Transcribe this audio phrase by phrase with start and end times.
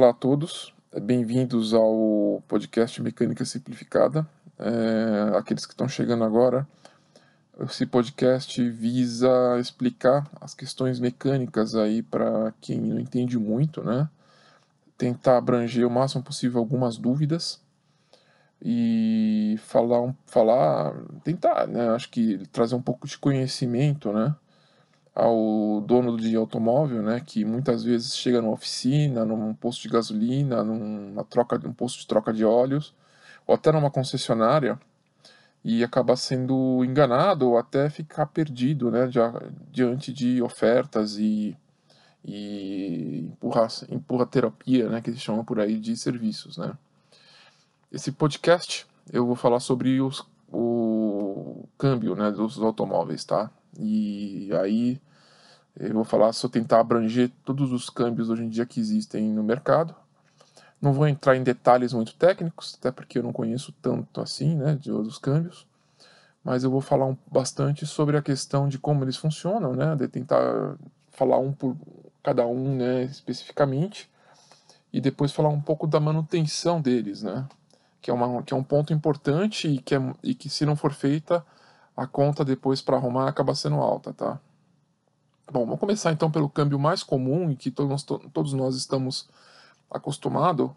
[0.00, 0.72] Olá a todos,
[1.02, 4.26] bem-vindos ao podcast Mecânica Simplificada.
[4.58, 6.66] É, aqueles que estão chegando agora,
[7.60, 9.28] esse podcast visa
[9.60, 14.08] explicar as questões mecânicas aí para quem não entende muito, né?
[14.96, 17.60] Tentar abranger o máximo possível algumas dúvidas
[18.62, 21.90] e falar, falar, tentar, né?
[21.90, 24.34] Acho que trazer um pouco de conhecimento, né?
[25.20, 30.64] Ao dono de automóvel, né, que muitas vezes chega numa oficina, num posto de gasolina,
[30.64, 32.94] numa troca, num posto de troca de óleos,
[33.46, 34.80] ou até numa concessionária,
[35.62, 39.10] e acaba sendo enganado ou até ficar perdido, né,
[39.70, 41.54] diante de ofertas e,
[42.24, 46.72] e empurra, empurra terapia, né, que eles chamam por aí de serviços, né.
[47.92, 53.50] Esse podcast eu vou falar sobre os, o câmbio, né, dos automóveis, tá?
[53.78, 54.98] E aí
[55.78, 59.42] eu vou falar, eu tentar abranger todos os câmbios hoje em dia que existem no
[59.42, 59.94] mercado.
[60.80, 64.76] Não vou entrar em detalhes muito técnicos, até porque eu não conheço tanto assim, né,
[64.80, 65.66] de outros câmbios.
[66.42, 70.08] Mas eu vou falar um, bastante sobre a questão de como eles funcionam, né, de
[70.08, 70.76] tentar
[71.10, 71.76] falar um por
[72.22, 74.10] cada um, né, especificamente.
[74.92, 77.46] E depois falar um pouco da manutenção deles, né,
[78.00, 80.74] que é, uma, que é um ponto importante e que, é, e que se não
[80.74, 81.44] for feita,
[81.96, 84.40] a conta depois para arrumar acaba sendo alta, tá?
[85.52, 89.28] Bom, vamos começar então pelo câmbio mais comum e que todos, todos nós estamos
[89.90, 90.70] acostumados,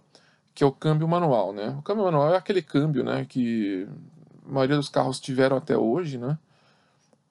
[0.56, 1.76] que é o câmbio manual, né?
[1.78, 3.88] O câmbio manual é aquele câmbio, né, que
[4.44, 6.40] a maioria dos carros tiveram até hoje, né?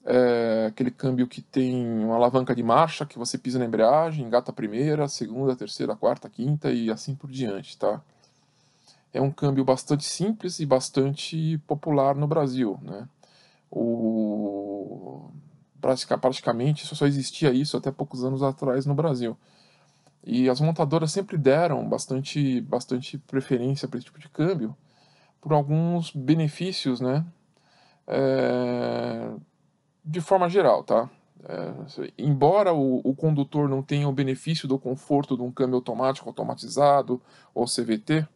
[0.04, 4.52] É aquele câmbio que tem uma alavanca de marcha, que você pisa na embreagem, engata
[4.52, 8.00] a primeira, a segunda, a terceira, a quarta, a quinta e assim por diante, tá?
[9.12, 13.08] É um câmbio bastante simples e bastante popular no Brasil, né?
[13.68, 15.28] O
[15.82, 19.36] praticamente só existia isso até poucos anos atrás no Brasil.
[20.24, 24.76] E as montadoras sempre deram bastante, bastante preferência para esse tipo de câmbio
[25.40, 27.26] por alguns benefícios, né?
[28.06, 29.32] É,
[30.04, 31.10] de forma geral, tá?
[31.44, 36.28] É, embora o, o, condutor não tenha o benefício do conforto de um câmbio automático,
[36.28, 37.20] automatizado
[37.52, 38.26] ou CVT,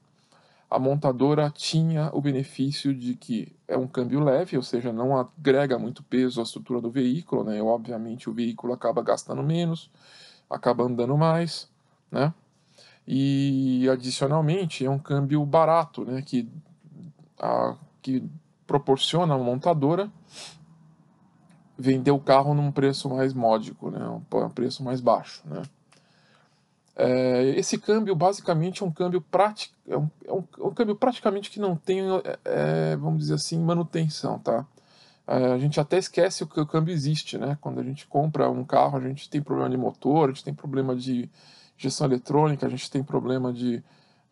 [0.68, 5.78] a montadora tinha o benefício de que é um câmbio leve, ou seja, não agrega
[5.78, 7.62] muito peso à estrutura do veículo, né?
[7.62, 9.90] Obviamente o veículo acaba gastando menos,
[10.50, 11.70] acaba andando mais,
[12.10, 12.34] né?
[13.06, 16.20] E adicionalmente é um câmbio barato, né?
[16.22, 16.48] Que,
[17.38, 18.28] a, que
[18.66, 20.10] proporciona a montadora
[21.78, 24.04] vender o carro num preço mais módico, né?
[24.08, 25.62] Um preço mais baixo, né?
[26.98, 30.96] É, esse câmbio basicamente é um câmbio prático, é um, é um, é um câmbio
[30.96, 34.66] praticamente que não tem, é, é, vamos dizer assim, manutenção, tá?
[35.26, 37.58] É, a gente até esquece que o câmbio existe, né?
[37.60, 40.54] Quando a gente compra um carro, a gente tem problema de motor, a gente tem
[40.54, 41.28] problema de
[41.78, 43.84] injeção eletrônica, a gente tem problema de,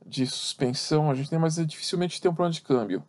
[0.06, 3.04] de suspensão, a gente tem, mas dificilmente tem um problema de câmbio.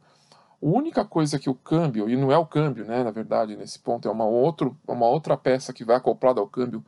[0.62, 3.80] A única coisa que o câmbio, e não é o câmbio, né, na verdade, nesse
[3.80, 6.84] ponto, é uma, outro, uma outra peça que vai acoplada ao câmbio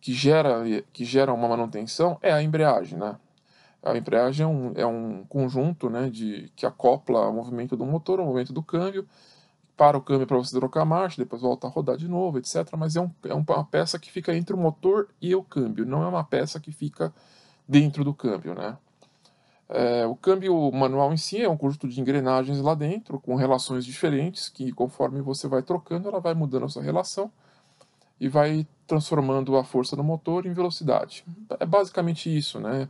[0.00, 3.16] que gera, que gera uma manutenção é a embreagem, né?
[3.82, 8.20] A embreagem é um, é um conjunto né, de, que acopla o movimento do motor,
[8.20, 9.06] o movimento do câmbio,
[9.74, 12.66] para o câmbio para você trocar a marcha, depois volta a rodar de novo, etc.
[12.76, 16.02] Mas é, um, é uma peça que fica entre o motor e o câmbio, não
[16.02, 17.12] é uma peça que fica
[17.66, 18.76] dentro do câmbio, né?
[19.66, 23.84] É, o câmbio manual em si é um conjunto de engrenagens lá dentro, com relações
[23.86, 27.30] diferentes, que conforme você vai trocando, ela vai mudando a sua relação
[28.20, 31.24] e vai transformando a força do motor em velocidade.
[31.58, 32.88] É basicamente isso, né?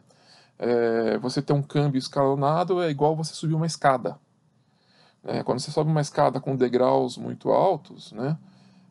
[0.58, 4.18] É, você ter um câmbio escalonado é igual você subir uma escada.
[5.24, 8.36] É, quando você sobe uma escada com degraus muito altos, né?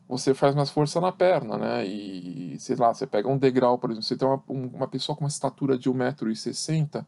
[0.08, 1.86] Você faz mais força na perna, né?
[1.86, 5.24] E, sei lá, você pega um degrau, por exemplo, você tem uma, uma pessoa com
[5.24, 7.06] uma estatura de 1,60m, de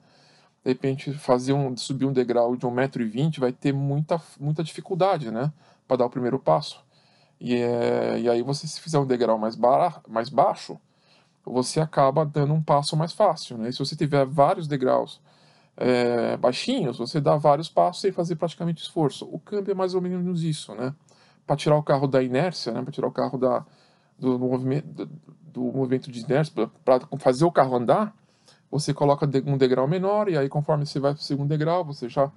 [0.64, 5.52] repente fazer um, subir um degrau de 1,20m vai ter muita, muita dificuldade, né?
[5.88, 6.84] Para dar o primeiro passo.
[7.44, 10.78] E, é, e aí você se fizer um degrau mais, bar, mais baixo,
[11.44, 13.58] você acaba dando um passo mais fácil.
[13.58, 13.68] Né?
[13.68, 15.20] E se você tiver vários degraus
[15.76, 19.28] é, baixinhos, você dá vários passos sem fazer praticamente esforço.
[19.28, 20.94] O câmbio é mais ou menos isso, né?
[21.44, 22.80] Para tirar o carro da inércia, né?
[22.80, 23.66] Para tirar o carro da,
[24.16, 25.06] do, movimento, do,
[25.52, 28.14] do movimento de inércia, para fazer o carro andar,
[28.70, 32.08] você coloca um degrau menor e aí conforme você vai para o segundo degrau, você
[32.08, 32.30] já,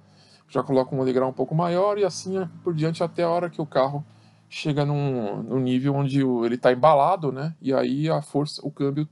[0.48, 3.48] já coloca um degrau um pouco maior e assim é por diante até a hora
[3.48, 4.04] que o carro
[4.48, 7.54] chega num, num nível onde ele está embalado, né?
[7.60, 9.08] E aí a força, o câmbio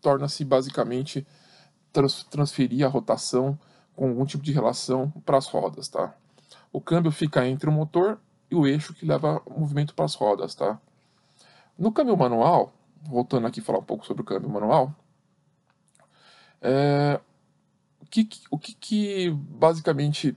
[0.00, 1.26] torna-se basicamente
[1.92, 3.58] trans, transferir a rotação
[3.96, 6.14] com algum tipo de relação para as rodas, tá?
[6.72, 8.20] O câmbio fica entre o motor
[8.50, 10.78] e o eixo que leva o movimento para as rodas, tá?
[11.78, 12.72] No câmbio manual,
[13.02, 14.94] voltando aqui falar um pouco sobre o câmbio manual,
[16.60, 17.20] é,
[18.22, 20.36] que, o que, que basicamente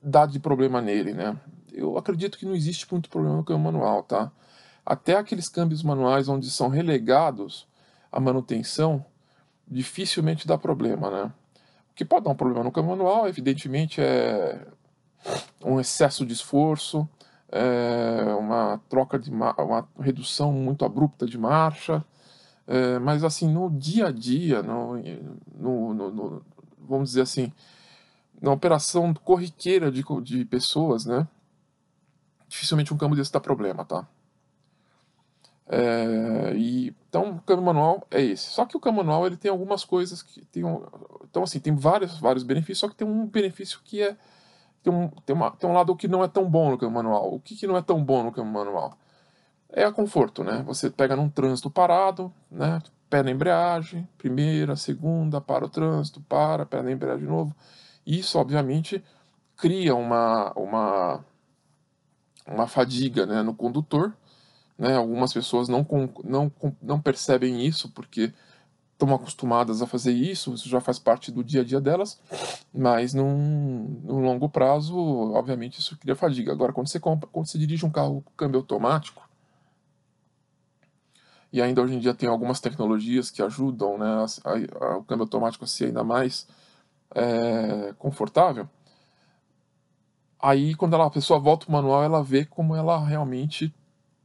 [0.00, 1.36] dá de problema nele, né?
[1.72, 4.30] Eu acredito que não existe muito problema no câmbio manual, tá?
[4.84, 7.66] Até aqueles câmbios manuais onde são relegados
[8.10, 9.04] a manutenção,
[9.66, 11.32] dificilmente dá problema, né?
[11.90, 14.66] O que pode dar um problema no câmbio manual, evidentemente, é
[15.64, 17.08] um excesso de esforço,
[17.50, 22.04] é uma troca de uma redução muito abrupta de marcha,
[22.66, 24.96] é, mas assim no dia a dia, no,
[25.54, 26.42] no, no, no,
[26.78, 27.52] vamos dizer assim,
[28.40, 31.26] na operação corriqueira de, de pessoas, né?
[32.52, 34.06] Dificilmente um câmbio desse dá problema, tá?
[35.66, 38.50] É, e, então, o câmbio manual é esse.
[38.50, 40.62] Só que o câmbio manual ele tem algumas coisas que tem
[41.24, 44.18] então assim tem vários vários benefícios, só que tem um benefício que é
[44.82, 47.32] tem um, tem, uma, tem um lado que não é tão bom no câmbio manual.
[47.32, 48.98] O que, que não é tão bom no câmbio manual?
[49.72, 50.62] É a conforto, né?
[50.66, 52.82] Você pega num trânsito parado, né?
[53.08, 57.56] Pé na embreagem, primeira, segunda, para o trânsito, para, pé na embreagem de novo.
[58.06, 59.02] Isso, obviamente,
[59.56, 61.24] cria uma, uma,
[62.46, 64.12] uma fadiga né, no condutor.
[64.78, 64.96] Né?
[64.96, 65.86] Algumas pessoas não,
[66.24, 68.32] não, não percebem isso porque
[69.02, 72.20] estão acostumadas a fazer isso, isso já faz parte do dia a dia delas,
[72.72, 74.96] mas num, num longo prazo,
[75.34, 76.52] obviamente, isso cria fadiga.
[76.52, 79.28] Agora, quando você, compra, quando você dirige um carro com câmbio automático,
[81.52, 85.24] e ainda hoje em dia tem algumas tecnologias que ajudam né, a, a, o câmbio
[85.24, 86.46] automático a ser ainda mais
[87.14, 88.68] é, confortável,
[90.42, 93.72] aí quando ela, a pessoa volta o manual, ela vê como ela realmente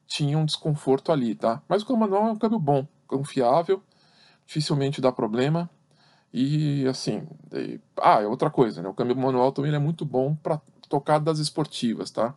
[0.07, 1.61] tinha um desconforto ali, tá?
[1.69, 3.83] Mas o câmbio manual é um câmbio bom, confiável,
[4.45, 5.69] dificilmente dá problema.
[6.33, 8.89] E assim, e, ah, é outra coisa, né?
[8.89, 10.59] O câmbio manual também é muito bom para
[10.89, 12.33] tocadas esportivas, tá?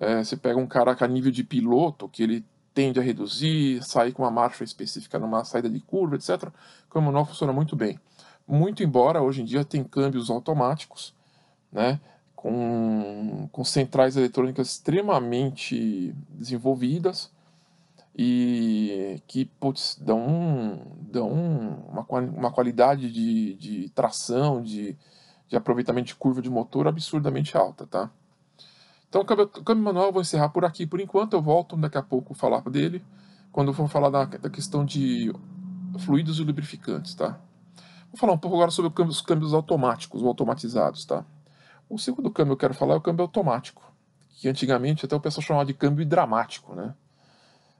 [0.00, 4.12] É, você pega um cara a nível de piloto, que ele tende a reduzir, sair
[4.12, 6.44] com uma marcha específica numa saída de curva, etc.
[6.88, 7.98] O câmbio manual funciona muito bem.
[8.46, 11.14] Muito embora hoje em dia tem câmbios automáticos,
[11.72, 12.00] né?
[12.44, 17.32] Com, com centrais eletrônicas extremamente desenvolvidas,
[18.14, 24.94] e que putz, dão, dão uma, uma qualidade de, de tração, de,
[25.48, 28.10] de aproveitamento de curva de motor absurdamente alta, tá?
[29.08, 31.96] Então o câmbio, câmbio manual eu vou encerrar por aqui por enquanto, eu volto daqui
[31.96, 33.02] a pouco falar dele,
[33.50, 35.32] quando for falar da, da questão de
[36.00, 37.40] fluidos e lubrificantes, tá?
[38.12, 41.24] Vou falar um pouco agora sobre os câmbios automáticos ou automatizados, tá?
[41.94, 43.80] O segundo câmbio que eu quero falar é o câmbio automático,
[44.30, 46.92] que antigamente até o pessoal chamava de câmbio dramático, né?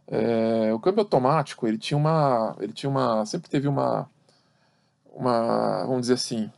[0.06, 4.08] É, o câmbio automático, ele tinha uma, ele tinha uma, sempre teve uma,
[5.12, 6.48] uma, vamos dizer assim,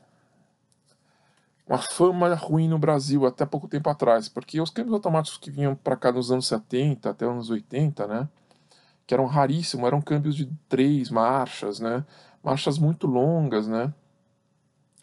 [1.67, 5.75] uma fama ruim no Brasil até pouco tempo atrás, porque os câmbios automáticos que vinham
[5.75, 8.29] para cá nos anos 70 até os anos 80, né,
[9.06, 12.05] que eram raríssimos, eram câmbios de três marchas, né,
[12.44, 13.94] marchas muito longas, né,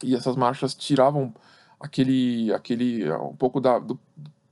[0.04, 1.34] e essas marchas tiravam
[1.84, 4.00] aquele, aquele um pouco da, do,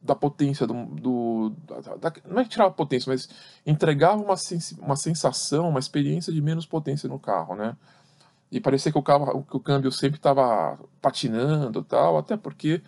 [0.01, 3.29] da potência do, do da, não é que tirava potência, mas
[3.65, 7.77] entregava uma, sens, uma sensação, uma experiência de menos potência no carro, né?
[8.51, 12.81] E parecia que o carro, que o câmbio sempre estava patinando, tal, até porque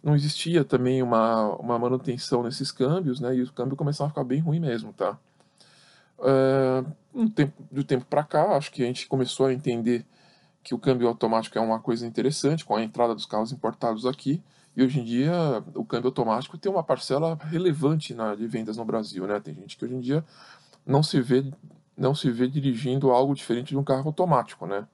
[0.00, 3.34] não existia também uma, uma manutenção nesses câmbios, né?
[3.34, 5.18] E o câmbio começava a ficar bem ruim mesmo, tá?
[6.20, 10.06] Uh, um tempo, do tempo para cá, acho que a gente começou a entender
[10.68, 14.42] que o câmbio automático é uma coisa interessante com a entrada dos carros importados aqui.
[14.76, 15.32] E hoje em dia
[15.74, 19.40] o câmbio automático tem uma parcela relevante na, de vendas no Brasil, né?
[19.40, 20.22] Tem gente que hoje em dia
[20.84, 21.50] não se vê
[21.96, 24.86] não se vê dirigindo algo diferente de um carro automático, né?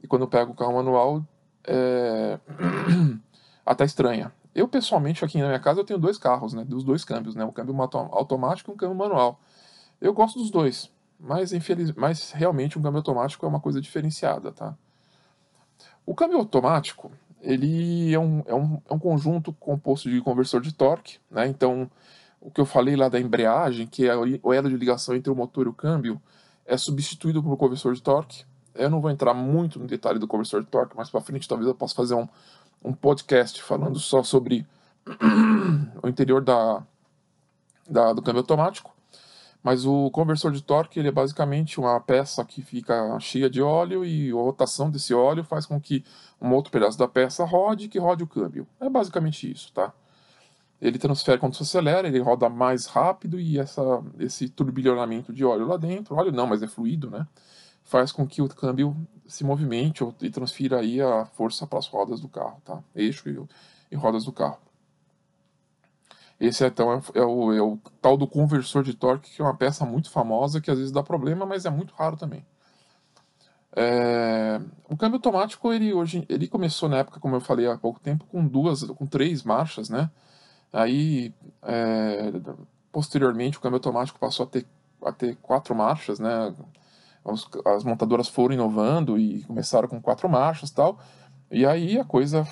[0.00, 1.26] E quando pega o carro manual,
[1.64, 2.38] é...
[3.66, 4.32] até estranha.
[4.54, 6.64] Eu pessoalmente aqui na minha casa eu tenho dois carros, né?
[6.64, 7.44] Dos dois câmbios, né?
[7.44, 7.76] Um câmbio
[8.12, 9.40] automático e um câmbio manual.
[10.00, 11.90] Eu gosto dos dois, mas infeliz...
[11.92, 14.76] mas realmente um câmbio automático é uma coisa diferenciada, tá?
[16.04, 17.10] O câmbio automático,
[17.40, 21.46] ele é um, é um, é um conjunto composto de conversor de torque, né?
[21.46, 21.90] Então,
[22.40, 25.36] o que eu falei lá da embreagem, que é o elo de ligação entre o
[25.36, 26.20] motor e o câmbio,
[26.66, 28.44] é substituído por um conversor de torque.
[28.74, 31.68] Eu não vou entrar muito no detalhe do conversor de torque, mas para frente talvez
[31.68, 32.26] eu possa fazer um,
[32.82, 34.66] um podcast falando só sobre
[36.02, 36.82] o interior da,
[37.88, 38.91] da, do câmbio automático.
[39.62, 44.04] Mas o conversor de torque ele é basicamente uma peça que fica cheia de óleo
[44.04, 46.04] e a rotação desse óleo faz com que
[46.40, 48.66] um outro pedaço da peça rode que rode o câmbio.
[48.80, 49.92] É basicamente isso, tá?
[50.80, 53.82] Ele transfere quando se acelera, ele roda mais rápido e essa,
[54.18, 57.24] esse turbilhonamento de óleo lá dentro, óleo não, mas é fluido, né?
[57.84, 58.96] Faz com que o câmbio
[59.28, 62.82] se movimente e transfira aí a força para as rodas do carro, tá?
[62.96, 64.58] Eixo e, e rodas do carro.
[66.42, 69.54] Esse então é, é, o, é o tal do conversor de torque, que é uma
[69.54, 72.44] peça muito famosa, que às vezes dá problema, mas é muito raro também.
[73.76, 78.00] É, o câmbio automático ele hoje ele começou na época, como eu falei há pouco
[78.00, 80.10] tempo, com duas, com três marchas, né?
[80.72, 81.32] Aí
[81.62, 82.32] é,
[82.90, 84.66] posteriormente o câmbio automático passou a ter,
[85.04, 86.52] a ter quatro marchas, né?
[87.24, 90.98] As, as montadoras foram inovando e começaram com quatro marchas, tal.
[91.52, 92.44] E aí a coisa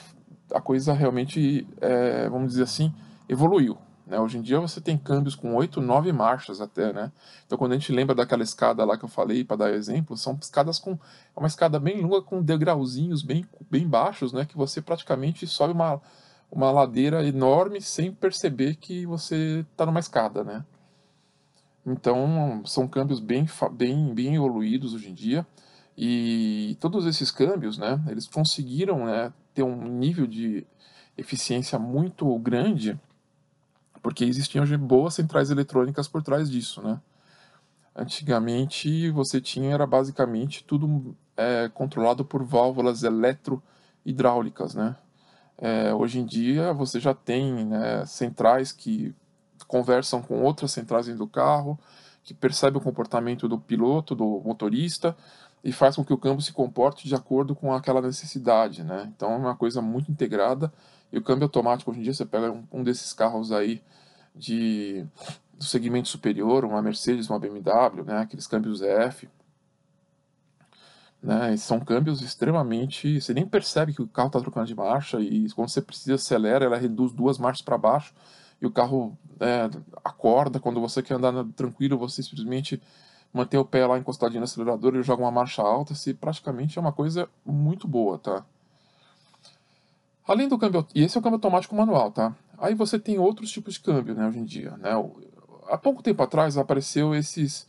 [0.53, 2.93] a coisa realmente, é, vamos dizer assim,
[3.31, 3.79] evoluiu.
[4.05, 4.19] Né?
[4.19, 7.13] Hoje em dia você tem câmbios com 8, 9 marchas até, né?
[7.47, 10.37] Então quando a gente lembra daquela escada lá que eu falei, para dar exemplo, são
[10.43, 10.93] escadas com...
[10.93, 14.45] É uma escada bem longa com degrauzinhos bem, bem baixos, né?
[14.45, 16.03] Que você praticamente sobe uma,
[16.51, 20.65] uma ladeira enorme sem perceber que você está numa escada, né?
[21.87, 25.47] Então são câmbios bem, bem, bem evoluídos hoje em dia.
[25.97, 30.67] E todos esses câmbios, né, eles conseguiram né, ter um nível de
[31.17, 32.99] eficiência muito grande,
[34.03, 37.01] porque existiam boas centrais eletrônicas por trás disso, né?
[37.95, 44.97] Antigamente você tinha era basicamente tudo é, controlado por válvulas eletrohidráulicas, né?
[45.59, 49.15] É, hoje em dia você já tem né, centrais que
[49.67, 51.79] conversam com outras centrais dentro do carro,
[52.23, 55.17] que percebem o comportamento do piloto, do motorista,
[55.63, 59.11] e faz com que o câmbio se comporte de acordo com aquela necessidade, né?
[59.15, 60.73] Então é uma coisa muito integrada
[61.13, 63.83] e o câmbio automático hoje em dia você pega um, um desses carros aí
[64.35, 65.05] de
[65.55, 68.19] do segmento superior, uma Mercedes, uma BMW, né?
[68.19, 69.29] Aqueles câmbios EF,
[71.23, 71.55] né?
[71.59, 75.69] São câmbios extremamente, você nem percebe que o carro está trocando de marcha e quando
[75.69, 78.15] você precisa acelera, ela reduz duas marchas para baixo
[78.61, 79.69] e o carro é,
[80.03, 80.59] acorda.
[80.59, 82.81] Quando você quer andar tranquilo, você simplesmente
[83.33, 86.81] manter o pé lá encostadinho no acelerador e joga uma marcha alta, se praticamente é
[86.81, 88.45] uma coisa muito boa, tá?
[90.27, 92.35] Além do câmbio, e esse é o câmbio automático manual, tá?
[92.59, 94.91] Aí você tem outros tipos de câmbio, né, hoje em dia, né?
[95.69, 97.67] Há pouco tempo atrás apareceu esses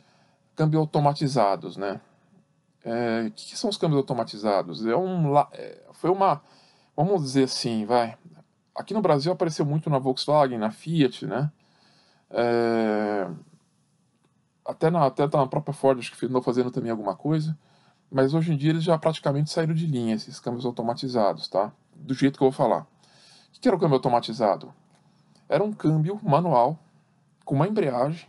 [0.56, 2.02] câmbio automatizados, né?
[2.84, 4.86] É, o que, que, são os câmbios automatizados?
[4.86, 6.42] É um, é, foi uma,
[6.96, 8.18] vamos dizer assim, vai.
[8.76, 11.52] Aqui no Brasil apareceu muito na Volkswagen, na Fiat, né?
[12.30, 13.28] É,
[14.66, 17.58] até na, até na própria Ford, acho que andou fazendo também alguma coisa.
[18.12, 21.72] Mas hoje em dia eles já praticamente saíram de linha, esses câmbios automatizados, tá?
[22.02, 22.82] Do jeito que eu vou falar.
[23.56, 24.74] O que era o câmbio automatizado?
[25.48, 26.80] Era um câmbio manual,
[27.46, 28.28] com uma embreagem,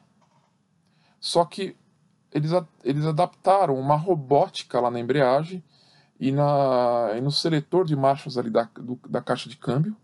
[1.20, 1.76] só que
[2.32, 2.50] eles,
[2.82, 5.62] eles adaptaram uma robótica lá na embreagem
[6.18, 9.96] e, na, e no seletor de marchas ali da, do, da caixa de câmbio,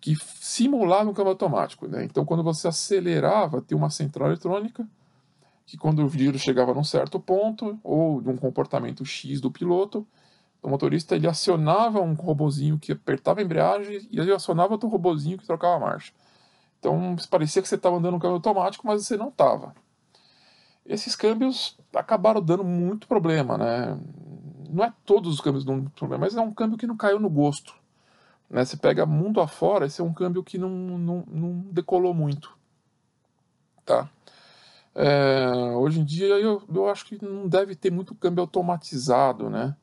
[0.00, 1.86] que simulava um câmbio automático.
[1.86, 2.04] Né?
[2.04, 4.86] Então, quando você acelerava, tinha uma central eletrônica
[5.64, 10.06] que, quando o giro chegava num certo ponto, ou de um comportamento X do piloto,
[10.62, 15.36] o motorista ele acionava um robozinho que apertava a embreagem e ele acionava outro robozinho
[15.36, 16.12] que trocava a marcha.
[16.78, 19.74] Então, parecia que você estava andando um câmbio automático, mas você não estava.
[20.86, 23.98] Esses câmbios acabaram dando muito problema, né?
[24.70, 27.28] Não é todos os câmbios dão problema, mas é um câmbio que não caiu no
[27.28, 27.74] gosto.
[28.48, 28.64] Né?
[28.64, 32.56] Você pega mundo afora, esse é um câmbio que não, não, não decolou muito.
[33.84, 34.08] Tá?
[34.94, 39.76] É, hoje em dia eu, eu acho que não deve ter muito câmbio automatizado, né?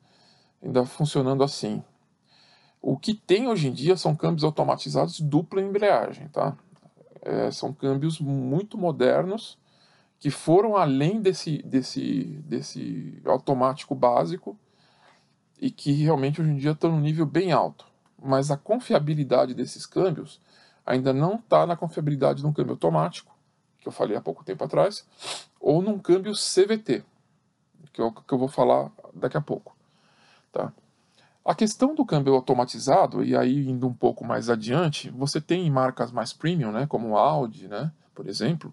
[0.62, 1.82] Ainda funcionando assim.
[2.82, 6.56] O que tem hoje em dia são câmbios automatizados de dupla embreagem, tá?
[7.22, 9.58] É, são câmbios muito modernos
[10.18, 14.58] que foram além desse, desse, desse automático básico
[15.58, 17.90] e que realmente hoje em dia estão no nível bem alto
[18.22, 20.40] mas a confiabilidade desses câmbios
[20.84, 23.34] ainda não está na confiabilidade de um câmbio automático,
[23.78, 25.06] que eu falei há pouco tempo atrás,
[25.60, 27.02] ou num câmbio CVT,
[27.92, 29.76] que eu, que eu vou falar daqui a pouco.
[30.52, 30.72] Tá?
[31.44, 36.12] A questão do câmbio automatizado, e aí indo um pouco mais adiante, você tem marcas
[36.12, 38.72] mais premium, né, como Audi, né, por exemplo,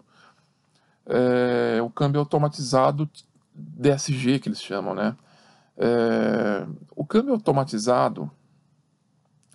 [1.06, 3.08] é, o câmbio automatizado
[3.54, 4.94] DSG, que eles chamam.
[4.94, 5.16] Né?
[5.76, 8.30] É, o câmbio automatizado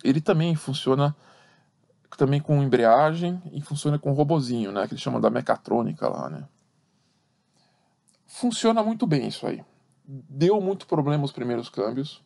[0.02, 1.14] ele também funciona
[2.16, 6.44] também com embreagem e funciona com robozinho, né, que eles chamam da mecatrônica lá, né.
[8.26, 9.64] Funciona muito bem isso aí.
[10.04, 12.22] Deu muito problema os primeiros câmbios.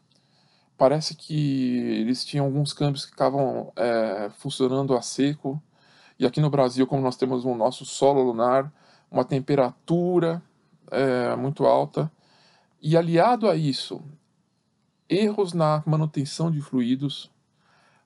[0.77, 5.63] Parece que eles tinham alguns câmbios que ficavam é, funcionando a seco.
[6.19, 8.73] E aqui no Brasil, como nós temos o nosso solo lunar,
[9.11, 10.43] uma temperatura
[10.91, 12.11] é, muito alta,
[12.81, 14.03] e aliado a isso,
[15.09, 17.31] erros na manutenção de fluidos,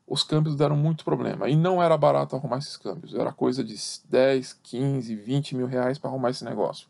[0.06, 1.48] os câmbios deram muito problema.
[1.48, 3.14] E não era barato arrumar esses câmbios.
[3.14, 3.74] Era coisa de
[4.08, 6.86] 10, 15, 20 mil reais para arrumar esse negócio.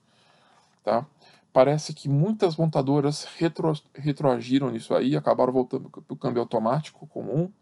[0.82, 1.06] Tá?
[1.52, 7.52] Parece que muitas montadoras retro, retroagiram nisso aí, acabaram voltando para o câmbio automático comum.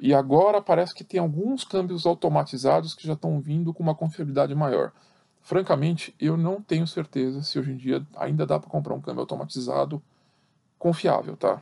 [0.00, 4.54] E agora parece que tem alguns câmbios automatizados que já estão vindo com uma confiabilidade
[4.54, 4.92] maior.
[5.40, 9.22] Francamente, eu não tenho certeza se hoje em dia ainda dá para comprar um câmbio
[9.22, 10.00] automatizado
[10.78, 11.60] confiável, tá?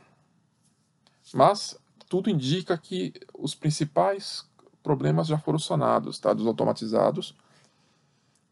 [1.33, 4.47] Mas tudo indica que os principais
[4.83, 6.33] problemas já foram sanados, tá?
[6.33, 7.35] Dos automatizados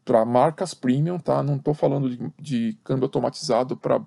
[0.06, 1.42] para marcas premium, tá?
[1.42, 4.00] Não estou falando de, de, câmbio automatizado para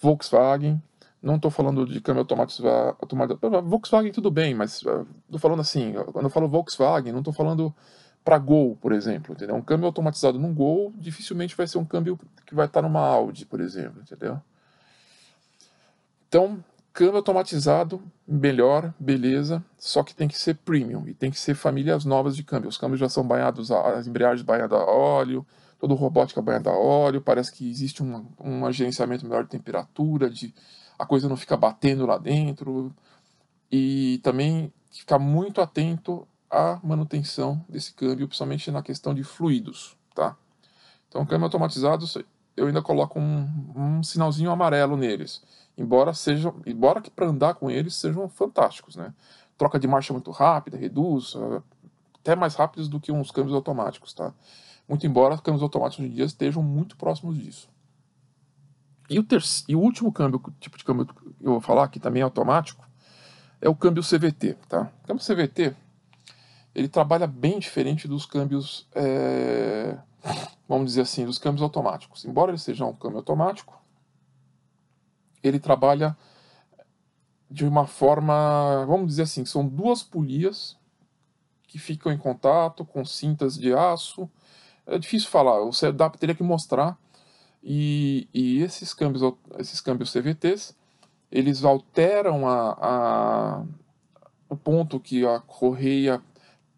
[0.00, 0.82] Volkswagen,
[1.22, 3.68] não estou falando de câmbio automatizado, automatizado.
[3.68, 7.74] Volkswagen tudo bem, mas estou uh, falando assim, quando eu falo Volkswagen, não estou falando
[8.24, 9.54] para Gol, por exemplo, entendeu?
[9.54, 13.44] Um câmbio automatizado num Gol dificilmente vai ser um câmbio que vai estar numa Audi,
[13.44, 14.40] por exemplo, entendeu?
[16.26, 16.64] Então,
[16.98, 22.04] câmbio automatizado, melhor, beleza, só que tem que ser premium e tem que ser famílias
[22.04, 22.68] novas de câmbio.
[22.68, 25.46] Os câmbios já são banhados, as embreagens banhadas a óleo,
[25.78, 30.52] toda robótica banhada a óleo, parece que existe um, um gerenciamento melhor de temperatura, de
[30.98, 32.92] a coisa não fica batendo lá dentro.
[33.70, 40.36] E também ficar muito atento à manutenção desse câmbio, principalmente na questão de fluidos, tá?
[41.06, 42.04] Então, câmbio automatizado,
[42.56, 45.40] eu ainda coloco um, um sinalzinho amarelo neles
[45.78, 49.14] embora sejam, embora que para andar com eles sejam fantásticos, né?
[49.56, 51.62] Troca de marcha muito rápida, reduz, eh,
[52.20, 54.34] até mais rápidos do que uns câmbios automáticos, tá?
[54.88, 57.68] Muito embora os câmbios automáticos hoje em dia estejam muito próximos disso.
[59.08, 62.00] E o, terceiro, e o último câmbio, tipo de câmbio que eu vou falar, que
[62.00, 62.86] também é automático,
[63.60, 64.90] é o câmbio CVT, tá?
[65.04, 65.74] O câmbio CVT,
[66.74, 69.96] ele trabalha bem diferente dos câmbios, é,
[70.68, 72.24] vamos dizer assim, dos câmbios automáticos.
[72.24, 73.77] Embora ele seja um câmbio automático,
[75.42, 76.16] ele trabalha
[77.50, 80.76] de uma forma, vamos dizer assim, são duas polias
[81.66, 84.28] que ficam em contato com cintas de aço.
[84.86, 86.98] É difícil falar, o setup teria que mostrar.
[87.62, 89.22] E, e esses câmbios,
[89.58, 90.76] esses câmbios CVTs,
[91.30, 93.64] eles alteram a, a,
[94.48, 96.22] o ponto que a correia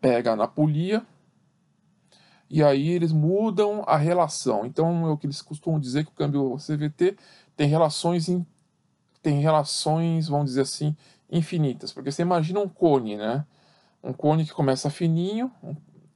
[0.01, 1.07] pega na polia
[2.51, 4.67] e aí eles mudam a relação.
[4.67, 7.17] Então é o que eles costumam dizer que o câmbio CVT
[7.57, 8.29] tem relações
[9.23, 10.97] tem relações, vamos dizer assim,
[11.31, 13.45] infinitas, porque você imagina um cone, né?
[14.03, 15.51] Um cone que começa fininho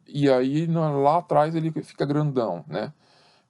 [0.06, 2.92] e aí lá atrás ele fica grandão, né?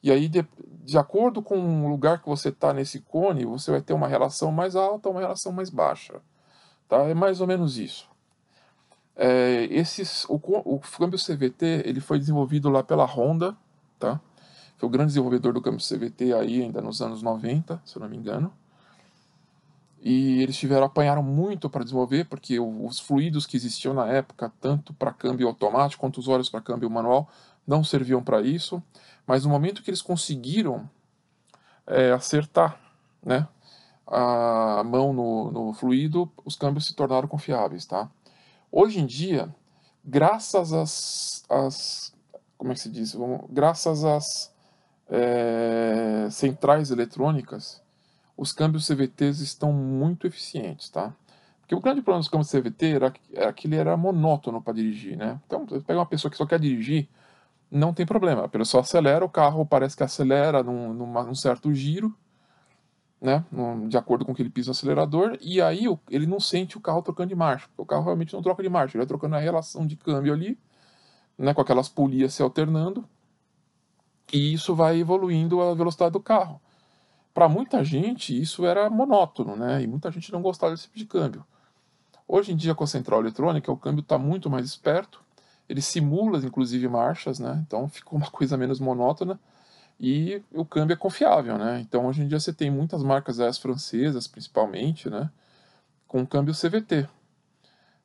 [0.02, 0.46] E aí de,
[0.84, 4.52] de acordo com o lugar que você está nesse cone, você vai ter uma relação
[4.52, 6.20] mais alta, uma relação mais baixa,
[6.88, 6.98] tá?
[7.04, 8.08] É mais ou menos isso.
[9.16, 13.56] É, esses, o, o câmbio CVT ele foi desenvolvido lá pela Honda,
[13.98, 14.20] tá?
[14.76, 18.08] Foi o grande desenvolvedor do câmbio CVT aí ainda nos anos 90, se eu não
[18.08, 18.52] me engano.
[20.06, 24.92] E eles tiveram apanharam muito para desenvolver, porque os fluidos que existiam na época, tanto
[24.92, 27.26] para câmbio automático quanto os óleos para câmbio manual,
[27.66, 28.82] não serviam para isso.
[29.26, 30.86] Mas no momento que eles conseguiram
[31.86, 32.78] é, acertar
[33.24, 33.48] né,
[34.06, 37.86] a mão no, no fluido, os câmbios se tornaram confiáveis.
[37.86, 38.10] Tá?
[38.70, 39.48] Hoje em dia,
[40.04, 42.14] graças às, às
[42.58, 43.16] como é que se diz?
[43.48, 44.52] Graças às
[45.08, 47.82] é, centrais eletrônicas,
[48.36, 51.14] os câmbios CVTs estão muito eficientes, tá?
[51.60, 55.16] Porque o grande problema dos câmbios CVT era, era que ele era monótono para dirigir,
[55.16, 55.40] né?
[55.46, 57.08] Então, você pega uma pessoa que só quer dirigir,
[57.70, 58.44] não tem problema.
[58.44, 62.14] A pessoa acelera, o carro parece que acelera num, numa, num certo giro,
[63.20, 63.42] né?
[63.88, 67.00] de acordo com que ele pisa no acelerador, e aí ele não sente o carro
[67.00, 67.66] trocando de marcha.
[67.68, 70.34] Porque o carro realmente não troca de marcha, ele vai trocando a relação de câmbio
[70.34, 70.58] ali,
[71.38, 71.54] né?
[71.54, 73.08] com aquelas polias se alternando,
[74.32, 76.60] e isso vai evoluindo a velocidade do carro.
[77.34, 79.82] Para muita gente isso era monótono, né?
[79.82, 81.44] E muita gente não gostava desse tipo de câmbio.
[82.28, 85.20] Hoje em dia com a central eletrônica o câmbio está muito mais esperto,
[85.68, 87.62] ele simula inclusive marchas, né?
[87.66, 89.38] Então ficou uma coisa menos monótona
[89.98, 91.80] e o câmbio é confiável, né?
[91.80, 95.28] Então hoje em dia você tem muitas marcas as francesas principalmente, né?
[96.06, 97.08] Com câmbio CVT.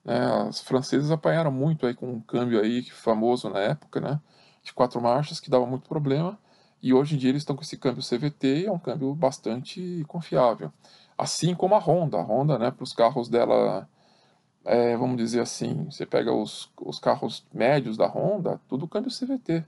[0.04, 0.26] Né?
[0.48, 4.20] As francesas apanharam muito aí com um câmbio aí famoso na época, né?
[4.63, 6.38] De quatro marchas que dava muito problema
[6.82, 10.72] e hoje em dia eles estão com esse câmbio CVT, é um câmbio bastante confiável.
[11.18, 12.18] Assim como a Honda.
[12.18, 13.88] A Honda, né, para os carros dela,
[14.63, 19.65] é, vamos dizer assim, você pega os, os carros médios da Honda, tudo câmbio CVT.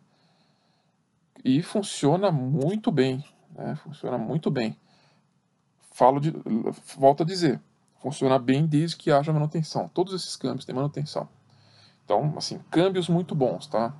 [1.43, 4.78] E funciona muito bem, né, funciona muito bem.
[5.91, 6.34] Falo de,
[6.97, 7.60] volto a dizer,
[8.00, 9.89] funciona bem desde que haja manutenção.
[9.89, 11.28] Todos esses câmbios têm manutenção.
[12.06, 13.93] Então, assim, câmbios muito bons, tá?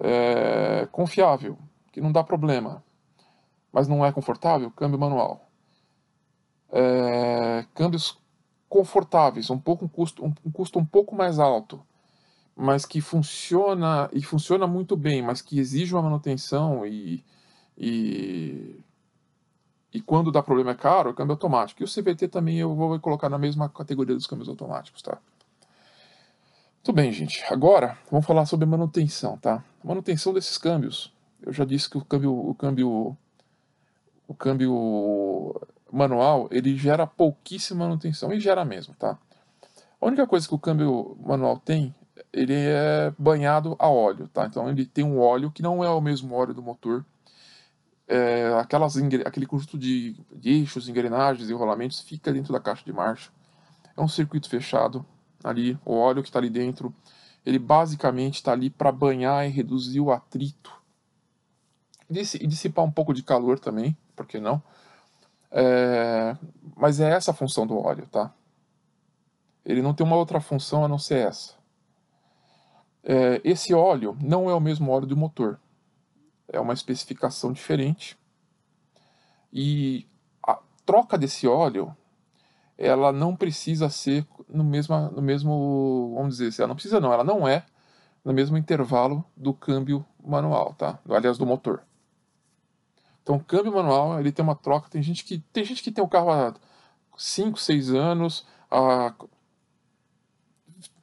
[0.00, 1.56] É, confiável,
[1.92, 2.82] que não dá problema,
[3.72, 5.48] mas não é confortável, câmbio manual.
[6.70, 8.18] É, câmbios
[8.68, 11.80] confortáveis, um pouco um custo, um, um custo um pouco mais alto,
[12.54, 17.24] mas que funciona e funciona muito bem, mas que exige uma manutenção e,
[17.76, 18.80] e,
[19.92, 21.82] e quando dá problema é caro, é câmbio automático.
[21.82, 25.18] E o CVT também eu vou colocar na mesma categoria dos câmbios automáticos, tá?
[26.76, 27.44] Muito bem, gente.
[27.50, 29.62] Agora vamos falar sobre manutenção, tá?
[29.84, 33.16] Manutenção desses câmbios Eu já disse que o câmbio, o câmbio,
[34.26, 39.18] o câmbio manual ele gera pouquíssima manutenção e gera mesmo, tá?
[40.00, 41.94] A única coisa que o câmbio manual tem,
[42.32, 44.46] ele é banhado a óleo, tá?
[44.46, 47.04] Então ele tem um óleo que não é o mesmo óleo do motor.
[48.06, 52.92] É, aquelas, aquele conjunto de, de eixos, engrenagens e rolamentos fica dentro da caixa de
[52.92, 53.30] marcha.
[53.96, 55.04] É um circuito fechado
[55.42, 56.94] ali, o óleo que está ali dentro,
[57.44, 60.77] ele basicamente está ali para banhar e reduzir o atrito
[62.10, 64.62] e dissipar um pouco de calor também, por que não?
[65.50, 66.36] É,
[66.76, 68.32] mas é essa a função do óleo, tá?
[69.64, 71.54] Ele não tem uma outra função a não ser essa.
[73.04, 75.58] É, esse óleo não é o mesmo óleo do motor.
[76.48, 78.18] É uma especificação diferente.
[79.52, 80.06] E
[80.46, 81.94] a troca desse óleo,
[82.76, 87.24] ela não precisa ser no mesmo, no mesmo vamos dizer, ela não precisa não, ela
[87.24, 87.64] não é
[88.24, 90.98] no mesmo intervalo do câmbio manual, tá?
[91.08, 91.82] Aliás, do motor.
[93.28, 96.08] Então, câmbio manual, ele tem uma troca, tem gente que tem gente que tem o
[96.08, 96.54] carro há
[97.14, 99.14] 5, 6 anos, a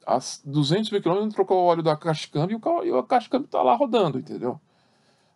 [0.04, 3.24] a 200 mil quilômetros trocou o óleo da caixa de câmbio e, o, a caixa
[3.26, 4.60] de câmbio está lá rodando, entendeu?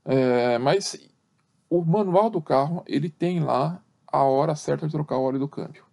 [0.05, 0.99] É, mas
[1.69, 5.49] o manual do carro, ele tem lá a hora certa de trocar o óleo do
[5.49, 5.85] câmbio.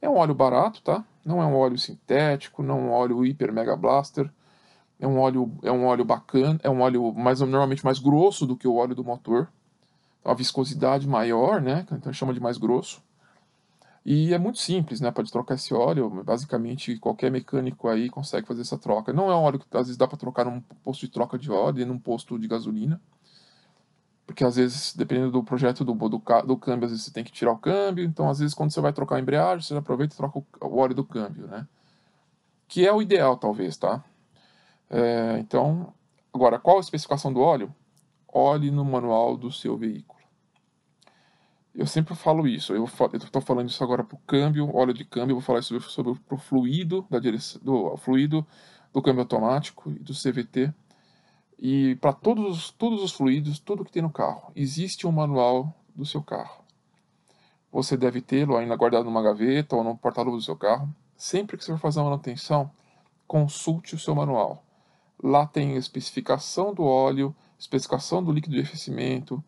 [0.00, 1.04] É um óleo barato, tá?
[1.24, 4.32] Não é um óleo sintético, não é um óleo hiper mega blaster.
[4.98, 8.56] É um óleo, é um óleo bacana, é um óleo mais normalmente mais grosso do
[8.56, 9.48] que o óleo do motor.
[10.24, 11.86] A viscosidade maior, né?
[11.92, 13.02] Então chama de mais grosso.
[14.04, 15.10] E é muito simples, né?
[15.10, 19.12] Pode trocar esse óleo, basicamente qualquer mecânico aí consegue fazer essa troca.
[19.12, 21.50] Não é um óleo que às vezes dá para trocar num posto de troca de
[21.50, 23.00] óleo e num posto de gasolina.
[24.26, 27.32] Porque às vezes, dependendo do projeto do, do, do câmbio, às vezes você tem que
[27.32, 28.04] tirar o câmbio.
[28.04, 30.76] Então, às vezes, quando você vai trocar a embreagem, você aproveita e troca o, o
[30.78, 31.66] óleo do câmbio, né?
[32.66, 34.04] Que é o ideal, talvez, tá?
[34.90, 35.92] É, então,
[36.32, 37.74] agora, qual a especificação do óleo?
[38.32, 40.18] Olhe no manual do seu veículo.
[41.74, 42.74] Eu sempre falo isso.
[42.74, 45.36] Eu estou falando isso agora para o câmbio, óleo de câmbio.
[45.36, 48.46] Vou falar sobre, sobre o fluido da direção, do fluido
[48.92, 50.72] do câmbio automático e do CVT.
[51.58, 56.04] E para todos, todos os fluidos, tudo que tem no carro, existe um manual do
[56.04, 56.64] seu carro.
[57.70, 60.88] Você deve tê-lo ainda guardado numa gaveta ou no porta-luvas do seu carro.
[61.16, 62.70] Sempre que você for fazer uma manutenção,
[63.26, 64.64] consulte o seu manual.
[65.22, 69.42] Lá tem a especificação do óleo, especificação do líquido de aquecimento,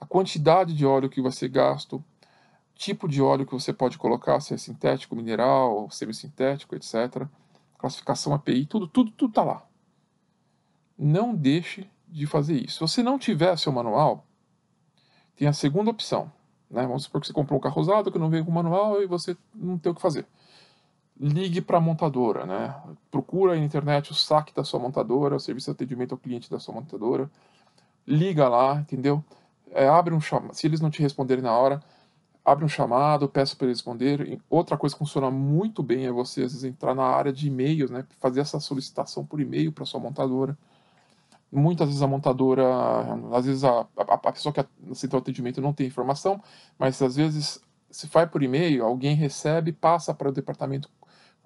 [0.00, 2.04] a quantidade de óleo que vai ser gasto,
[2.74, 7.26] tipo de óleo que você pode colocar, se é sintético, mineral, semissintético, etc.
[7.78, 9.66] Classificação API, tudo, tudo, tudo está lá.
[10.98, 12.74] Não deixe de fazer isso.
[12.74, 14.26] Se você não tiver seu manual,
[15.34, 16.30] tem a segunda opção.
[16.70, 16.82] Né?
[16.82, 19.36] Vamos supor que você comprou um carro usado que não veio com manual e você
[19.54, 20.26] não tem o que fazer.
[21.18, 22.74] Ligue para a montadora, né?
[23.10, 26.58] Procura na internet o saque da sua montadora, o serviço de atendimento ao cliente da
[26.58, 27.30] sua montadora.
[28.06, 29.24] Liga lá, entendeu?
[29.76, 30.54] é, abre um chamado.
[30.54, 31.82] Se eles não te responderem na hora,
[32.44, 34.40] abre um chamado, peça para eles responderem.
[34.48, 37.90] Outra coisa que funciona muito bem é você, às vezes, entrar na área de e-mails,
[37.90, 38.04] né?
[38.18, 40.56] Fazer essa solicitação por e-mail para sua montadora.
[41.52, 42.64] Muitas vezes a montadora,
[43.32, 46.42] às vezes a, a, a pessoa que aceita o atendimento não tem informação,
[46.78, 50.90] mas às vezes se vai por e-mail, alguém recebe, passa para o departamento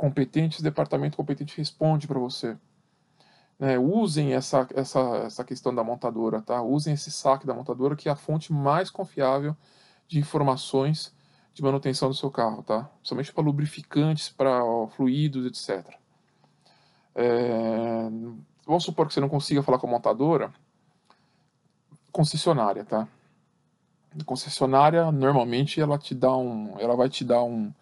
[0.00, 2.56] competente, o departamento competente responde para você.
[3.58, 6.62] Né, usem essa, essa, essa questão da montadora, tá?
[6.62, 9.54] Usem esse saque da montadora, que é a fonte mais confiável
[10.08, 11.14] de informações
[11.52, 12.88] de manutenção do seu carro, tá?
[13.02, 14.62] Somente para lubrificantes, para
[14.96, 15.94] fluidos, etc.
[17.14, 18.08] É...
[18.66, 20.50] Vamos supor que você não consiga falar com a montadora,
[22.10, 23.06] concessionária, tá?
[24.24, 27.72] concessionária normalmente ela te dá um, ela vai te dar um,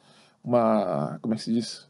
[0.45, 1.88] uma, como é que se diz?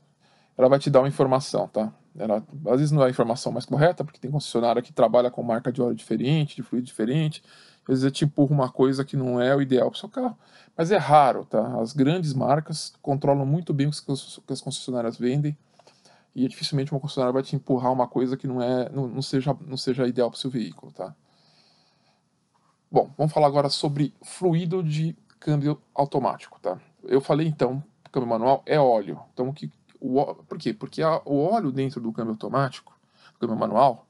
[0.59, 1.93] Ela vai te dar uma informação, tá?
[2.19, 5.41] Ela, às vezes não é a informação mais correta, porque tem concessionária que trabalha com
[5.41, 7.43] marca de óleo diferente, de fluido diferente.
[7.89, 10.37] Às vezes te empurra uma coisa que não é o ideal para o seu carro.
[10.77, 11.81] Mas é raro, tá?
[11.81, 15.57] As grandes marcas controlam muito bem o que as concessionárias vendem.
[16.35, 19.57] E dificilmente uma concessionária vai te empurrar uma coisa que não, é, não, não seja,
[19.65, 21.15] não seja ideal para o seu veículo, tá?
[22.91, 26.79] Bom, vamos falar agora sobre fluido de câmbio automático, tá?
[27.05, 29.21] Eu falei então, câmbio manual é óleo.
[29.33, 30.73] Então, o que, o, por quê?
[30.73, 32.97] Porque a, o óleo dentro do câmbio automático,
[33.35, 34.07] do câmbio manual,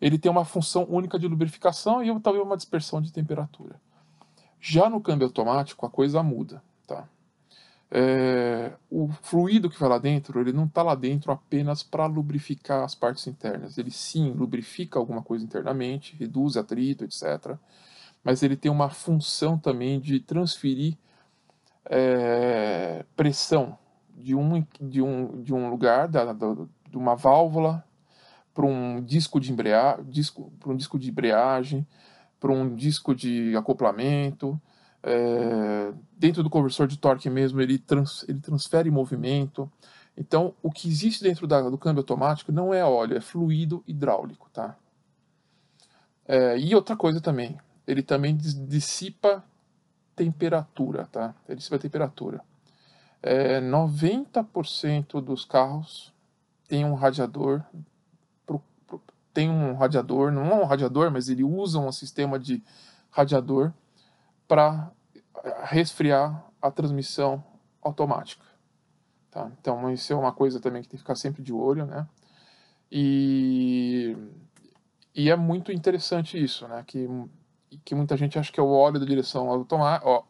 [0.00, 3.80] ele tem uma função única de lubrificação e talvez uma dispersão de temperatura.
[4.60, 6.62] Já no câmbio automático, a coisa muda.
[6.86, 7.08] Tá?
[7.90, 12.82] É, o fluido que vai lá dentro, ele não está lá dentro apenas para lubrificar
[12.82, 13.78] as partes internas.
[13.78, 17.56] Ele sim lubrifica alguma coisa internamente, reduz atrito, etc.
[18.24, 20.96] Mas ele tem uma função também de transferir
[21.84, 23.78] é, pressão
[24.16, 26.54] de um, de um, de um lugar, da, da
[26.88, 27.84] de uma válvula,
[28.54, 31.86] para um disco de embreagem, disco, para um disco de embreagem,
[32.38, 34.60] para um disco de acoplamento.
[35.02, 39.70] É, dentro do conversor de torque mesmo, ele, trans, ele transfere movimento.
[40.16, 44.50] Então, o que existe dentro da, do câmbio automático não é óleo, é fluido hidráulico,
[44.52, 44.76] tá?
[46.26, 49.42] É, e outra coisa também, ele também dissipa
[50.14, 51.34] temperatura, tá?
[51.48, 52.44] Ele dissipa temperatura.
[53.22, 56.12] É, 90% dos carros
[56.66, 57.62] tem um radiador,
[58.44, 59.00] pro, pro,
[59.32, 62.62] tem um radiador, não é um radiador, mas ele usa um sistema de
[63.10, 63.72] radiador
[64.48, 64.90] para
[65.64, 67.44] resfriar a transmissão
[67.80, 68.44] automática.
[69.30, 69.50] Tá?
[69.60, 72.06] Então, isso é uma coisa também que tem que ficar sempre de olho, né?
[72.90, 74.14] E,
[75.14, 76.84] e é muito interessante isso, né?
[76.86, 77.08] Que,
[77.84, 80.24] que muita gente acha que é o óleo da direção automática.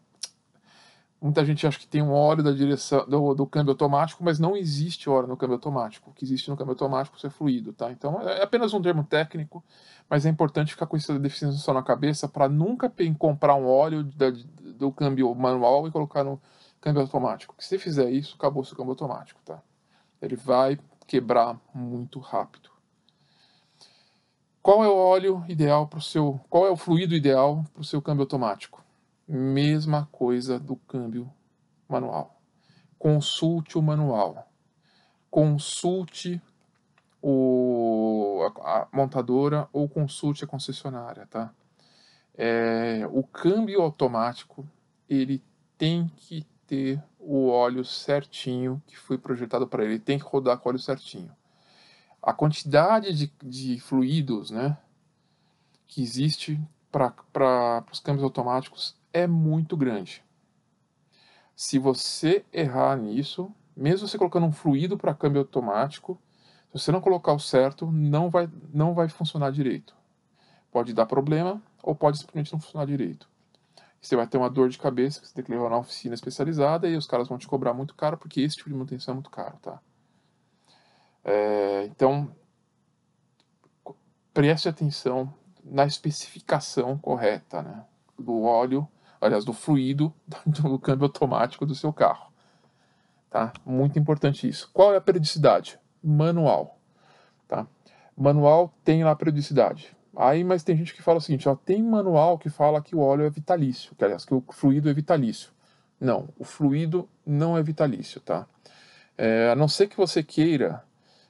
[1.23, 4.57] Muita gente acha que tem um óleo da direção do, do, câmbio automático, mas não
[4.57, 6.11] existe óleo no câmbio automático.
[6.11, 7.93] O que existe no câmbio automático é fluido, tá?
[7.93, 9.63] Então é apenas um termo técnico,
[10.11, 14.33] mas é importante ficar com essa definição na cabeça para nunca comprar um óleo da,
[14.77, 16.43] do câmbio manual e colocar no
[16.81, 17.55] câmbio automático.
[17.57, 19.63] Que se fizer isso, acabou seu câmbio automático, tá?
[20.21, 22.69] Ele vai quebrar muito rápido.
[24.61, 27.85] Qual é o óleo ideal para o seu, qual é o fluido ideal para o
[27.85, 28.82] seu câmbio automático?
[29.35, 31.33] Mesma coisa do câmbio
[31.89, 32.39] manual.
[32.99, 34.47] Consulte o manual.
[35.31, 36.39] Consulte
[37.23, 41.51] o, a, a montadora ou consulte a concessionária, tá?
[42.35, 44.69] É, o câmbio automático
[45.09, 45.43] ele
[45.79, 50.69] tem que ter o óleo certinho que foi projetado para ele, tem que rodar com
[50.69, 51.35] o óleo certinho.
[52.23, 54.77] A quantidade de, de fluidos né,
[55.87, 60.25] que existe para os câmbios automáticos é muito grande.
[61.55, 66.19] Se você errar nisso, mesmo você colocando um fluido para câmbio automático,
[66.73, 69.95] se você não colocar o certo, não vai, não vai funcionar direito.
[70.71, 73.29] Pode dar problema ou pode simplesmente não funcionar direito.
[74.01, 76.89] Você vai ter uma dor de cabeça que você tem que levar na oficina especializada
[76.89, 79.31] e os caras vão te cobrar muito caro, porque esse tipo de manutenção é muito
[79.31, 79.81] caro, tá?
[81.23, 82.35] É, então,
[84.35, 87.85] preste atenção na especificação correta, né?
[88.19, 88.89] Do óleo,
[89.23, 90.13] aliás, do fluido
[90.45, 92.33] do câmbio automático do seu carro.
[93.31, 93.53] Tá?
[93.65, 94.69] Muito importante isso.
[94.73, 95.79] Qual é a periodicidade?
[96.03, 96.79] Manual.
[97.49, 97.67] Tá?
[98.17, 99.97] Manual tem lá a periodicidade.
[100.15, 103.01] Aí, mas tem gente que fala o seguinte, ó, tem manual que fala que o
[103.01, 105.51] óleo é vitalício, que aliás, que o fluido é vitalício.
[105.99, 108.47] Não, o fluido não é vitalício, tá?
[109.17, 110.85] É, a não ser que você queira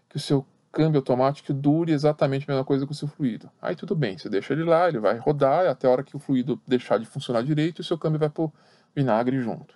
[0.08, 3.50] que o seu câmbio automático dure exatamente a mesma coisa que o seu fluido.
[3.60, 6.18] Aí tudo bem, você deixa ele lá, ele vai rodar até a hora que o
[6.18, 8.52] fluido deixar de funcionar direito e o seu câmbio vai pro
[8.96, 9.74] vinagre junto.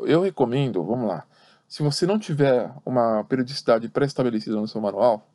[0.00, 1.24] Eu recomendo, vamos lá,
[1.66, 5.26] se você não tiver uma periodicidade pré-estabelecida no seu manual,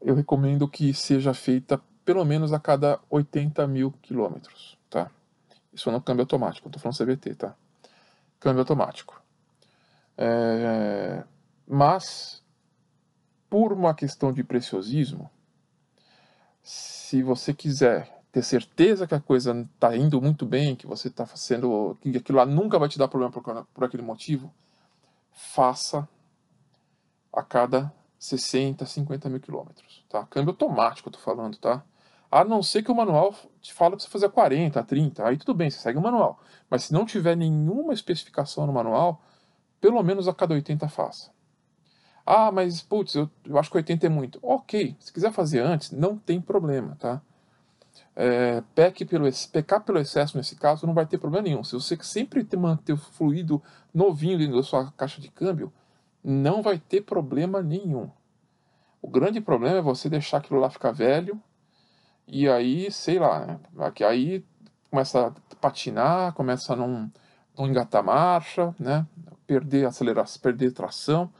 [0.00, 5.10] eu recomendo que seja feita pelo menos a cada 80 mil quilômetros, tá?
[5.72, 7.54] Isso no câmbio automático, estou falando CVT, tá?
[8.38, 9.20] Câmbio automático.
[10.16, 11.24] É...
[11.66, 12.42] Mas,
[13.48, 15.30] por uma questão de preciosismo,
[16.62, 21.24] se você quiser ter certeza que a coisa está indo muito bem, que você está
[21.24, 24.52] fazendo, que aquilo lá nunca vai te dar problema por, por aquele motivo,
[25.32, 26.06] faça
[27.32, 30.26] a cada 60, 50 mil quilômetros, tá?
[30.26, 31.82] Câmbio automático, eu tô falando, tá?
[32.30, 35.54] A não ser que o manual te fala para você fazer 40, 30, aí tudo
[35.54, 36.38] bem, você segue o manual.
[36.68, 39.22] Mas se não tiver nenhuma especificação no manual,
[39.80, 41.30] pelo menos a cada 80 faça.
[42.30, 44.38] Ah, mas putz, eu, eu acho que 80 é muito.
[44.42, 47.22] Ok, se quiser fazer antes, não tem problema, tá?
[48.14, 51.64] É, peque pelo, pecar pelo excesso nesse caso não vai ter problema nenhum.
[51.64, 53.62] Se você sempre manter o fluido
[53.94, 55.72] novinho dentro da sua caixa de câmbio,
[56.22, 58.10] não vai ter problema nenhum.
[59.00, 61.40] O grande problema é você deixar aquilo lá ficar velho
[62.26, 63.60] e aí, sei lá, né?
[64.06, 64.44] aí
[64.90, 67.10] começa a patinar, começa a não,
[67.56, 69.06] não engatar marcha, né?
[69.46, 71.32] Perder aceleração, perder tração.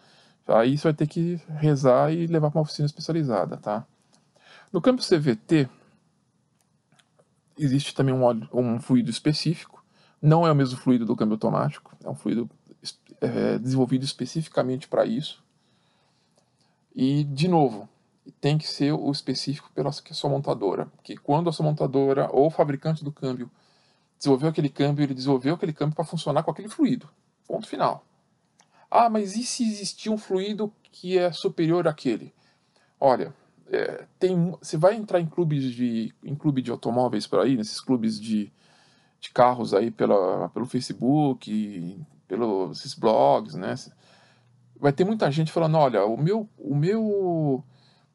[0.48, 3.87] Aí você vai ter que rezar e levar para uma oficina especializada, tá?
[4.72, 5.68] No campo CVT,
[7.58, 9.84] existe também um, óleo, um fluido específico.
[10.20, 12.48] Não é o mesmo fluido do câmbio automático, é um fluido
[13.20, 15.42] é, desenvolvido especificamente para isso.
[16.94, 17.88] E, de novo,
[18.40, 20.87] tem que ser o específico pela sua montadora.
[20.87, 23.50] Porque quando a sua montadora ou o fabricante do câmbio
[24.18, 27.08] desenvolveu aquele câmbio, ele desenvolveu aquele câmbio para funcionar com aquele fluido.
[27.46, 28.04] Ponto final.
[28.90, 32.33] Ah, mas e se existir um fluido que é superior àquele?
[32.98, 33.35] Olha,
[33.70, 37.81] é, tem, você vai entrar em clubes de, em clube de automóveis por aí, nesses
[37.81, 38.51] clubes de,
[39.20, 43.74] de carros aí pela, pelo Facebook, pelos esses blogs, né?
[44.81, 47.64] Vai ter muita gente falando, olha, o meu, o meu,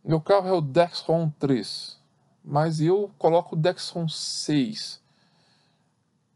[0.03, 1.99] meu carro é o Dexron 3.
[2.43, 5.01] mas eu coloco o Dexon 6.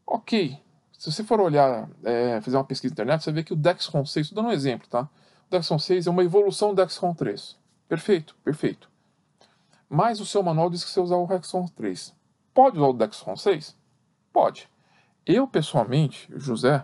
[0.06, 0.60] Ok,
[0.98, 4.04] se você for olhar, é, fazer uma pesquisa na internet, você vê que o Dexcom
[4.04, 5.04] 6, estou dando um exemplo, tá?
[5.48, 7.56] O Dexcom 6 é uma evolução do Dexcom 3.
[7.88, 8.90] Perfeito, perfeito.
[9.88, 12.16] Mas o seu manual diz que você usar o Dexcom 3.
[12.54, 13.78] Pode usar o Dexcom 6?
[14.34, 14.68] Pode.
[15.24, 16.84] Eu, pessoalmente, José,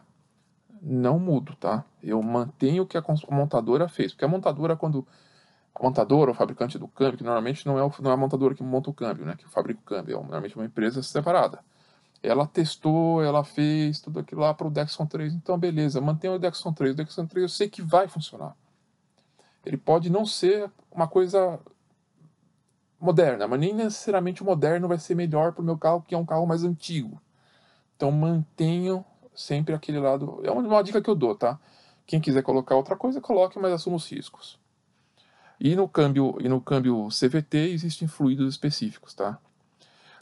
[0.80, 1.84] não mudo, tá?
[2.02, 4.12] Eu mantenho o que a montadora fez.
[4.12, 5.08] Porque a montadora, quando.
[5.73, 8.54] A montadora, o fabricante do câmbio, que normalmente não é, o, não é a montadora
[8.54, 9.36] que monta o câmbio, né?
[9.36, 11.63] Que fabrica o câmbio, é normalmente uma empresa separada.
[12.23, 15.33] Ela testou, ela fez tudo aquilo lá para o Dexon 3.
[15.33, 16.93] Então, beleza, mantenha o Dexon 3.
[16.93, 18.55] O Dexon 3 eu sei que vai funcionar.
[19.65, 21.59] Ele pode não ser uma coisa
[22.97, 26.17] moderna, mas nem necessariamente o moderno vai ser melhor para o meu carro, que é
[26.17, 27.21] um carro mais antigo.
[27.97, 29.03] Então, mantenham
[29.36, 30.39] sempre aquele lado.
[30.43, 31.59] É uma dica que eu dou, tá?
[32.05, 34.57] Quem quiser colocar outra coisa, coloque, mas assuma os riscos.
[35.59, 39.38] E no câmbio, e no câmbio CVT existem fluidos específicos, tá?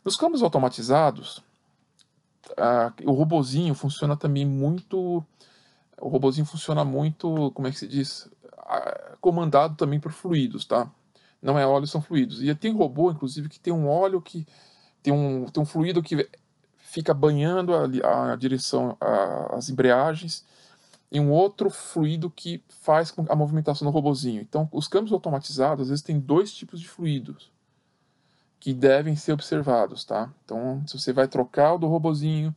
[0.04, 1.44] Nos câmbios automatizados,
[3.06, 5.24] o robozinho funciona também muito.
[6.00, 8.30] O robozinho funciona muito, como é que se diz?
[9.20, 10.90] comandado também por fluidos, tá?
[11.42, 12.42] Não é óleo, são fluidos.
[12.42, 14.46] E tem robô, inclusive, que tem um óleo que.
[15.04, 16.30] tem um, tem um fluido que
[16.78, 20.46] fica banhando a, a direção, a, as embreagens,
[21.12, 24.42] e um outro fluido que faz a movimentação do robozinho.
[24.42, 27.52] Então, os câmbios automatizados, às vezes, tem dois tipos de fluidos
[28.62, 30.32] que devem ser observados, tá?
[30.46, 32.56] Então, se você vai trocar o do robozinho,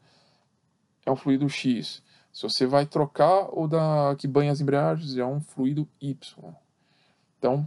[1.05, 2.03] é um fluido X.
[2.31, 6.55] Se você vai trocar o da que banha as embreagens, é um fluido Y.
[7.39, 7.67] Então,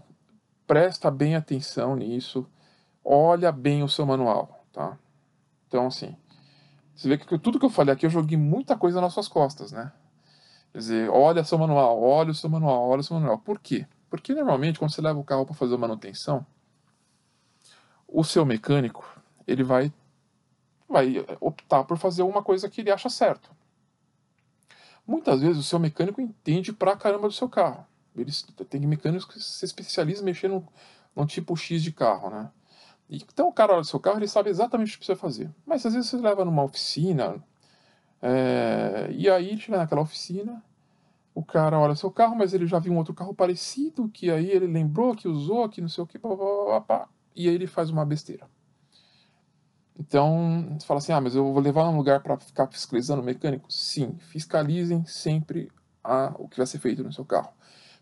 [0.67, 2.47] presta bem atenção nisso.
[3.03, 4.99] Olha bem o seu manual, tá?
[5.67, 6.15] Então, assim,
[6.95, 9.71] você vê que tudo que eu falei aqui eu joguei muita coisa nas suas costas,
[9.71, 9.91] né?
[10.71, 13.39] Quer dizer, olha seu manual, olha o seu manual, olha o seu manual.
[13.39, 13.87] Por quê?
[14.11, 16.45] Porque normalmente quando você leva o carro para fazer manutenção,
[18.07, 19.05] o seu mecânico
[19.45, 19.91] ele vai
[20.89, 23.51] vai optar por fazer uma coisa que ele acha certo.
[25.05, 27.85] Muitas vezes o seu mecânico entende pra caramba do seu carro.
[28.15, 32.49] Eles tem mecânicos que se especializam em mexer num, tipo X de carro, né?
[33.09, 35.49] Então o cara olha o seu carro, ele sabe exatamente o que precisa fazer.
[35.65, 37.41] Mas às vezes você leva numa oficina,
[38.21, 40.63] é, e aí ele chega naquela oficina,
[41.33, 44.31] o cara olha o seu carro, mas ele já viu um outro carro parecido, que
[44.31, 47.55] aí ele lembrou que usou, que não sei o que, pá, pá, pá, e aí
[47.55, 48.49] ele faz uma besteira.
[49.97, 53.25] Então, você fala assim: ah, mas eu vou levar um lugar para ficar fiscalizando o
[53.25, 53.71] mecânico?
[53.71, 55.71] Sim, fiscalizem sempre
[56.03, 57.49] a, o que vai ser feito no seu carro.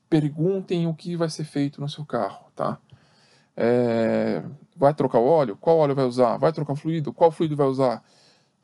[0.10, 2.80] Perguntem o que vai ser feito no seu carro, tá?
[3.58, 4.44] É,
[4.76, 5.58] vai trocar o óleo?
[5.58, 6.38] Qual óleo vai usar?
[6.38, 7.14] Vai trocar fluido?
[7.14, 8.04] Qual fluido vai usar?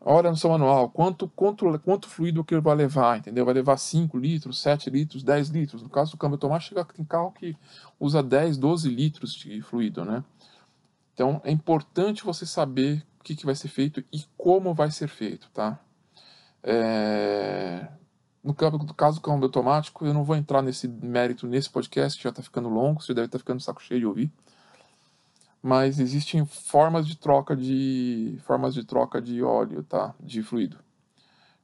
[0.03, 3.45] Olha no seu manual quanto, quanto, quanto fluido que ele vai levar, entendeu?
[3.45, 5.83] Vai levar 5 litros, 7 litros, 10 litros.
[5.83, 7.55] No caso do câmbio automático, chega, tem carro que
[7.99, 10.23] usa 10, 12 litros de fluido, né?
[11.21, 15.07] Então é importante você saber o que, que vai ser feito e como vai ser
[15.07, 15.79] feito, tá?
[16.63, 17.87] É...
[18.43, 22.31] No caso do câmbio automático, eu não vou entrar nesse mérito nesse podcast, que já
[22.31, 24.31] está ficando longo, você deve estar tá ficando saco cheio de ouvir.
[25.61, 30.15] Mas existem formas de troca de formas de troca de óleo, tá?
[30.19, 30.79] De fluido,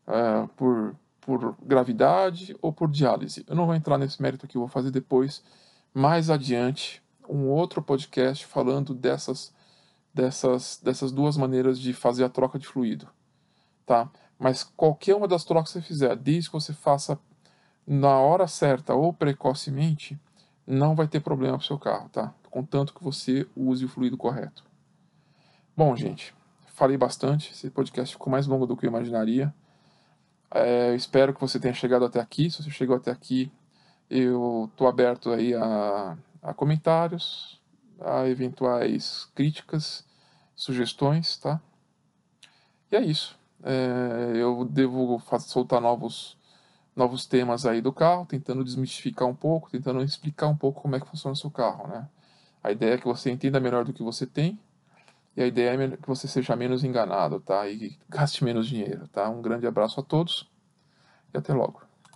[0.05, 3.43] é, por por gravidade ou por diálise.
[3.47, 5.43] Eu não vou entrar nesse mérito aqui, eu vou fazer depois,
[5.93, 9.53] mais adiante, um outro podcast falando dessas,
[10.13, 13.07] dessas, dessas duas maneiras de fazer a troca de fluido,
[13.85, 14.09] tá?
[14.39, 17.19] Mas qualquer uma das trocas que você fizer, desde que você faça
[17.85, 20.19] na hora certa ou precocemente,
[20.65, 22.33] não vai ter problema para o seu carro, tá?
[22.49, 24.63] Contanto que você use o fluido correto.
[25.75, 26.33] Bom, gente,
[26.73, 27.51] falei bastante.
[27.51, 29.53] Esse podcast ficou mais longo do que eu imaginaria.
[30.51, 32.49] É, espero que você tenha chegado até aqui.
[32.49, 33.51] Se você chegou até aqui,
[34.09, 37.59] eu estou aberto aí a a comentários,
[37.99, 40.05] a eventuais críticas,
[40.55, 41.61] sugestões, tá?
[42.89, 43.37] E é isso.
[43.61, 46.37] É, eu devo soltar novos,
[46.95, 51.01] novos temas aí do carro, tentando desmistificar um pouco, tentando explicar um pouco como é
[51.01, 52.07] que funciona o seu carro, né?
[52.63, 54.57] A ideia é que você entenda melhor do que você tem
[55.35, 57.67] e a ideia é que você seja menos enganado, tá?
[57.67, 59.29] E gaste menos dinheiro, tá?
[59.29, 60.49] Um grande abraço a todos
[61.33, 61.86] e até logo.